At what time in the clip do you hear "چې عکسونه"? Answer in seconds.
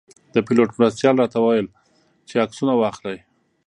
2.27-2.73